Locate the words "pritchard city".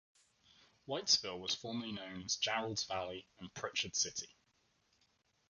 3.53-4.35